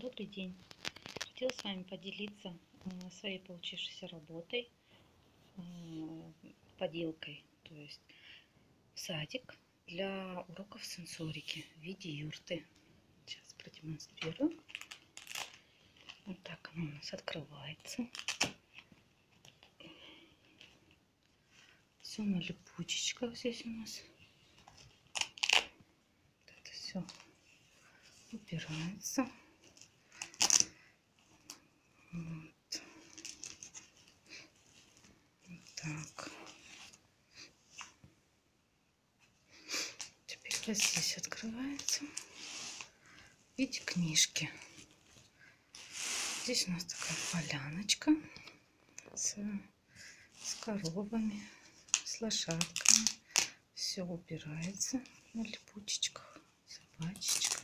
[0.00, 0.54] Добрый день!
[1.18, 4.70] Хотела с вами поделиться э, своей получившейся работой,
[5.56, 5.62] э,
[6.78, 8.00] поделкой, то есть
[8.94, 9.58] садик
[9.88, 12.64] для уроков сенсорики в виде юрты.
[13.26, 14.56] Сейчас продемонстрирую.
[16.26, 18.06] Вот так она у нас открывается.
[22.02, 24.04] Все на липучечках здесь у нас.
[25.16, 27.04] Вот это все
[28.30, 29.28] убирается.
[32.12, 32.82] Вот.
[35.46, 36.30] вот так.
[40.26, 44.50] Теперь вот здесь открывается в виде книжки.
[46.44, 48.10] Здесь у нас такая поляночка
[49.14, 49.36] с,
[50.42, 51.42] с коровами,
[52.04, 53.06] с лошадками.
[53.74, 55.02] Все убирается
[55.34, 57.60] на липучечках, собачечка.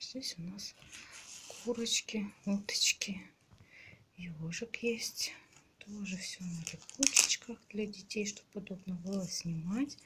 [0.00, 0.74] Здесь у нас
[1.48, 3.30] курочки, уточки,
[4.18, 5.32] ежик есть.
[5.78, 9.96] Тоже все на липучечках для детей, чтобы удобно было снимать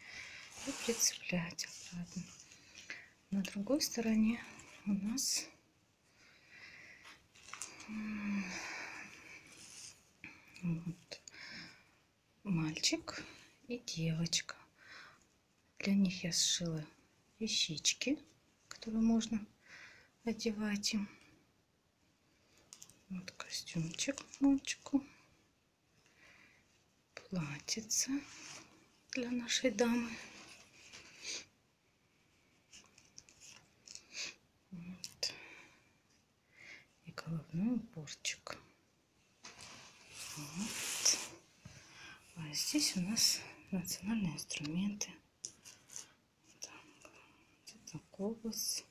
[0.67, 2.23] и прицеплять обратно.
[3.31, 4.41] На другой стороне
[4.87, 5.47] у нас
[10.63, 11.21] вот,
[12.45, 13.25] мальчик
[13.67, 14.55] и девочка.
[15.79, 16.85] Для них я сшила
[17.41, 18.19] вещички,
[18.69, 19.45] которые можно
[20.25, 21.09] одевать им.
[23.13, 25.05] Вот костюмчик мальчику.
[27.29, 28.23] Платьице
[29.11, 30.11] для нашей дамы.
[34.71, 35.35] Вот.
[37.05, 38.57] И головной уборчик.
[40.37, 41.19] Вот.
[42.37, 43.41] А здесь у нас
[43.73, 45.11] национальные инструменты.
[46.61, 47.11] Так,
[47.67, 48.85] это колос.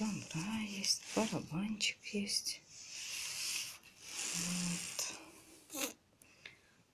[0.00, 2.62] Тамбра есть, барабанчик есть.
[4.34, 5.14] Вот.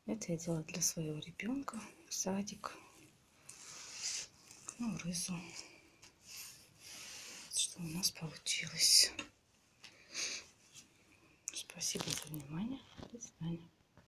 [0.06, 1.80] Это я делала для своего ребенка.
[2.08, 2.72] Садик.
[4.80, 5.40] Ну, рызу.
[7.54, 9.12] Что у нас получилось.
[11.52, 12.80] Спасибо за внимание.
[13.12, 13.70] До свидания.